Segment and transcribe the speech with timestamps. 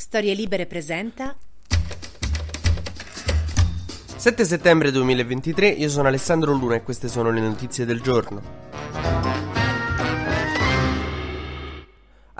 [0.00, 1.36] Storie Libere presenta
[4.16, 8.40] 7 settembre 2023, io sono Alessandro Luna e queste sono le notizie del giorno.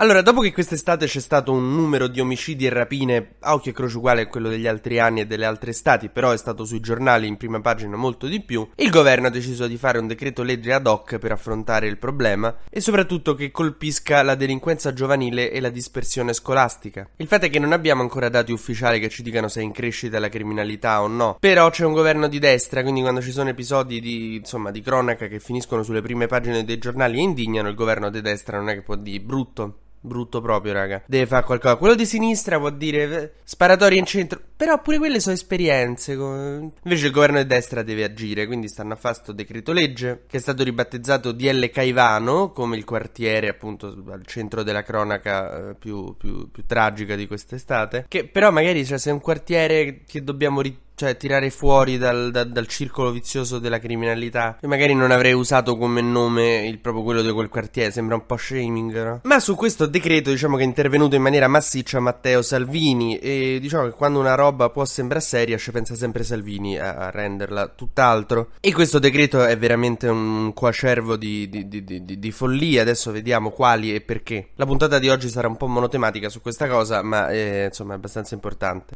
[0.01, 3.73] Allora, dopo che quest'estate c'è stato un numero di omicidi e rapine a occhio e
[3.73, 6.79] croce uguale a quello degli altri anni e delle altre estati, però è stato sui
[6.79, 10.41] giornali in prima pagina molto di più, il governo ha deciso di fare un decreto
[10.41, 15.59] legge ad hoc per affrontare il problema e soprattutto che colpisca la delinquenza giovanile e
[15.59, 17.05] la dispersione scolastica.
[17.17, 19.73] Il fatto è che non abbiamo ancora dati ufficiali che ci dicano se è in
[19.73, 23.49] crescita la criminalità o no, però c'è un governo di destra, quindi quando ci sono
[23.49, 27.75] episodi di, insomma, di cronaca che finiscono sulle prime pagine dei giornali e indignano, il
[27.75, 29.79] governo di destra non è che può dire brutto.
[30.01, 31.03] Brutto proprio, raga.
[31.05, 31.75] Deve fare qualcosa.
[31.75, 34.39] Quello di sinistra può dire eh, sparatori in centro.
[34.55, 36.13] Però pure quelle sono esperienze.
[36.13, 38.45] Invece il governo di destra deve agire.
[38.45, 40.23] Quindi stanno a fare sto decreto legge.
[40.27, 42.51] Che è stato ribattezzato DL Caivano.
[42.51, 48.05] Come il quartiere, appunto, al centro della cronaca eh, più, più, più tragica di quest'estate.
[48.07, 52.29] Che però magari, cioè, se è un quartiere che dobbiamo rit- cioè tirare fuori dal,
[52.29, 54.57] dal, dal, circolo vizioso della criminalità.
[54.59, 58.25] E magari non avrei usato come nome il proprio quello di quel quartiere, sembra un
[58.25, 59.19] po' shaming, no?
[59.23, 63.85] Ma su questo decreto diciamo che è intervenuto in maniera massiccia Matteo Salvini e diciamo
[63.85, 68.49] che quando una roba può sembrare seria ci pensa sempre Salvini a, a renderla tutt'altro.
[68.59, 73.95] E questo decreto è veramente un coacervo di, di, di, di, follia, adesso vediamo quali
[73.95, 74.49] e perché.
[74.55, 77.95] La puntata di oggi sarà un po' monotematica su questa cosa, ma è, insomma è
[77.95, 78.95] abbastanza importante.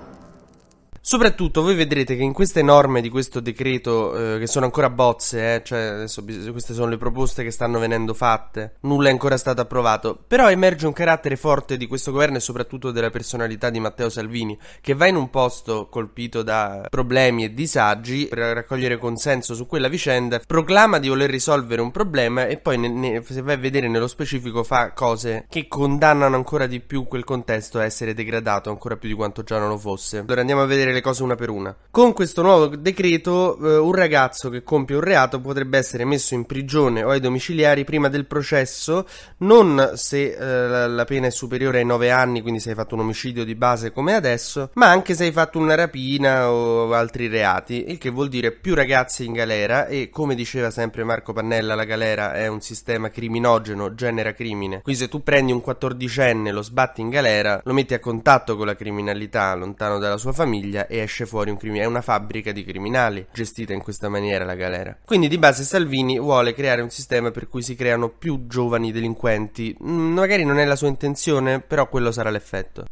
[1.11, 5.55] Soprattutto voi vedrete che in queste norme di questo decreto, eh, che sono ancora bozze,
[5.55, 9.59] eh, cioè adesso queste sono le proposte che stanno venendo fatte, nulla è ancora stato
[9.59, 14.07] approvato, però emerge un carattere forte di questo governo e soprattutto della personalità di Matteo
[14.07, 19.67] Salvini, che va in un posto colpito da problemi e disagi per raccogliere consenso su
[19.67, 23.57] quella vicenda, proclama di voler risolvere un problema e poi ne, ne, se vai a
[23.57, 28.69] vedere nello specifico fa cose che condannano ancora di più quel contesto a essere degradato
[28.69, 30.19] ancora più di quanto già non lo fosse.
[30.19, 31.75] Allora andiamo a vedere le le cose una per una.
[31.89, 36.45] Con questo nuovo decreto, eh, un ragazzo che compie un reato potrebbe essere messo in
[36.45, 39.05] prigione o ai domiciliari prima del processo,
[39.37, 43.01] non se eh, la pena è superiore ai 9 anni, quindi se hai fatto un
[43.01, 47.89] omicidio di base come adesso, ma anche se hai fatto una rapina o altri reati,
[47.89, 51.83] il che vuol dire più ragazzi in galera e come diceva sempre Marco Pannella, la
[51.83, 54.81] galera è un sistema criminogeno, genera crimine.
[54.81, 58.67] Quindi se tu prendi un quattordicenne, lo sbatti in galera, lo metti a contatto con
[58.67, 61.85] la criminalità, lontano dalla sua famiglia e esce fuori un criminale.
[61.85, 64.97] È una fabbrica di criminali gestita in questa maniera la galera.
[65.05, 69.73] Quindi di base Salvini vuole creare un sistema per cui si creano più giovani delinquenti.
[69.81, 72.87] Mm, magari non è la sua intenzione, però quello sarà l'effetto.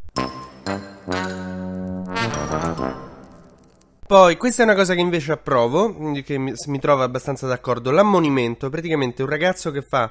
[4.06, 5.94] Poi, questa è una cosa che invece approvo,
[6.24, 7.90] che mi, mi trova abbastanza d'accordo.
[7.90, 10.10] L'ammonimento, praticamente un ragazzo che fa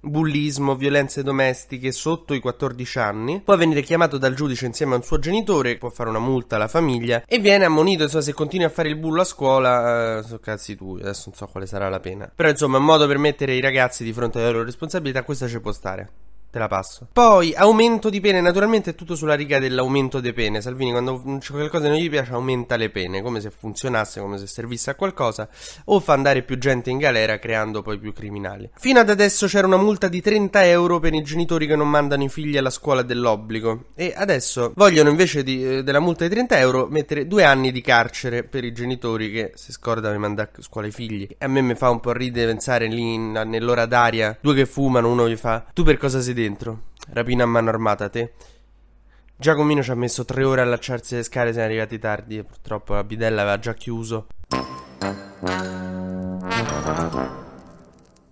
[0.00, 5.02] bullismo, violenze domestiche sotto i 14 anni, può venire chiamato dal giudice insieme a un
[5.02, 8.70] suo genitore, può fare una multa alla famiglia e viene ammonito, insomma, se continui a
[8.70, 12.00] fare il bullo a scuola, eh, so cazzi tu, adesso non so quale sarà la
[12.00, 12.30] pena.
[12.34, 15.60] Però insomma, un modo per mettere i ragazzi di fronte alle loro responsabilità, questa ci
[15.60, 17.06] può stare te la passo.
[17.12, 20.60] Poi, aumento di pene, naturalmente è tutto sulla riga dell'aumento di pene.
[20.60, 24.38] Salvini, quando c'è qualcosa che non gli piace, aumenta le pene, come se funzionasse, come
[24.38, 25.48] se servisse a qualcosa,
[25.84, 28.68] o fa andare più gente in galera, creando poi più criminali.
[28.76, 32.24] Fino ad adesso c'era una multa di 30 euro per i genitori che non mandano
[32.24, 33.86] i figli alla scuola dell'obbligo.
[33.94, 37.80] E adesso vogliono, invece di, eh, della multa di 30 euro, mettere due anni di
[37.80, 41.28] carcere per i genitori che si scordano di mandare a scuola i figli.
[41.30, 44.64] E a me mi fa un po' ridere pensare lì in, nell'ora d'aria, due che
[44.64, 46.82] fumano, uno gli fa, tu per cosa sei dentro.
[47.08, 48.34] Rapina a mano armata, te.
[49.38, 52.94] Giacomino ci ha messo tre ore a allacciarsi le scale, siamo arrivati tardi e purtroppo
[52.94, 54.26] la bidella aveva già chiuso.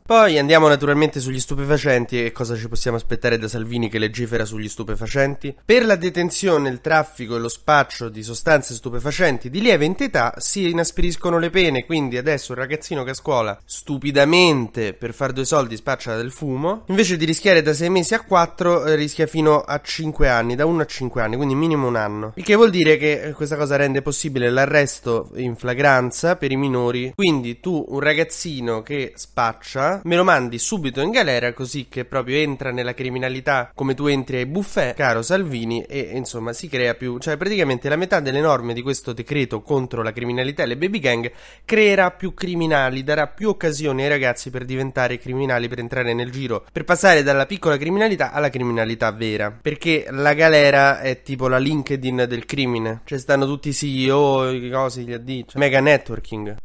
[0.07, 4.69] Poi andiamo naturalmente sugli stupefacenti e cosa ci possiamo aspettare da Salvini che legifera sugli
[4.69, 5.57] stupefacenti.
[5.65, 10.69] Per la detenzione, il traffico e lo spaccio di sostanze stupefacenti di lieve entità si
[10.69, 15.75] inasperiscono le pene, quindi adesso un ragazzino che a scuola stupidamente per far due soldi
[15.75, 19.81] spaccia del fumo, invece di rischiare da 6 mesi a 4 eh, rischia fino a
[19.81, 22.33] 5 anni, da 1 a 5 anni, quindi minimo un anno.
[22.35, 26.57] Il che vuol dire che eh, questa cosa rende possibile l'arresto in flagranza per i
[26.57, 27.15] minori.
[27.15, 32.37] Quindi tu, un ragazzino che spaccia me lo mandi subito in galera così che proprio
[32.37, 37.19] entra nella criminalità come tu entri ai buffet, caro Salvini, e insomma si crea più,
[37.19, 40.99] cioè praticamente la metà delle norme di questo decreto contro la criminalità e le baby
[40.99, 41.33] gang
[41.65, 46.65] creerà più criminali, darà più occasioni ai ragazzi per diventare criminali, per entrare nel giro,
[46.73, 52.25] per passare dalla piccola criminalità alla criminalità vera, perché la galera è tipo la LinkedIn
[52.29, 56.57] del crimine, cioè stanno tutti i CEO, i cose, gli addici, cioè mega networking.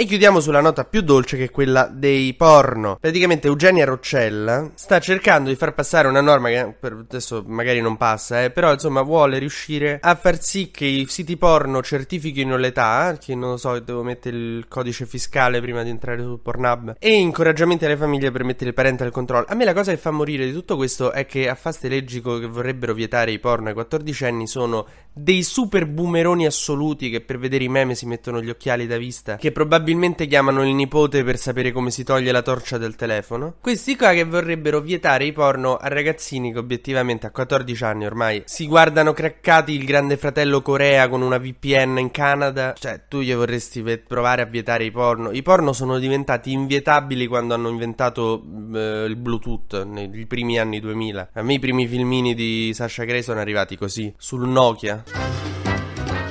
[0.00, 2.96] E chiudiamo sulla nota più dolce che è quella dei porno.
[2.98, 8.42] Praticamente Eugenia Roccella sta cercando di far passare una norma che adesso magari non passa,
[8.42, 13.34] eh, però insomma vuole riuscire a far sì che i siti porno certifichino l'età, che
[13.34, 17.84] non lo so, devo mettere il codice fiscale prima di entrare su Pornhub, e incoraggiamenti
[17.84, 19.44] alle famiglie per mettere il parente al controllo.
[19.50, 22.22] A me la cosa che fa morire di tutto questo è che a faste leggi
[22.22, 27.38] che vorrebbero vietare i porno ai 14 anni sono dei super boomeroni assoluti che per
[27.38, 29.88] vedere i meme si mettono gli occhiali da vista, che probabilmente
[30.26, 33.54] chiamano il nipote per sapere come si toglie la torcia del telefono.
[33.60, 38.42] Questi qua che vorrebbero vietare i porno a ragazzini che obiettivamente a 14 anni ormai
[38.46, 42.74] si guardano craccati il grande fratello Corea con una VPN in Canada.
[42.78, 45.30] Cioè, tu gli vorresti provare a vietare i porno.
[45.30, 48.42] I porno sono diventati invietabili quando hanno inventato
[48.74, 51.30] eh, il Bluetooth nei primi anni 2000.
[51.32, 55.39] A me i primi filmini di Sasha Grey sono arrivati così, sul Nokia.